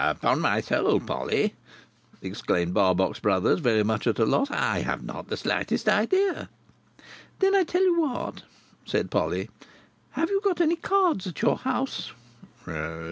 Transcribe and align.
"Upon 0.03 0.39
my 0.41 0.61
soul, 0.61 0.99
Polly," 0.99 1.53
exclaimed 2.23 2.73
Barbox 2.73 3.19
Brothers, 3.19 3.59
very 3.59 3.83
much 3.83 4.07
at 4.07 4.17
a 4.17 4.25
loss, 4.25 4.49
"I 4.49 4.79
have 4.79 5.03
not 5.03 5.27
the 5.27 5.37
slightest 5.37 5.87
idea!" 5.87 6.49
"Then 7.37 7.53
I 7.55 7.63
tell 7.63 7.83
you 7.83 7.99
what," 8.01 8.41
said 8.83 9.11
Polly. 9.11 9.51
"Have 10.17 10.31
you 10.31 10.41
got 10.43 10.59
any 10.59 10.75
cards 10.75 11.27
at 11.27 11.43
your 11.43 11.57
house?" 11.57 12.13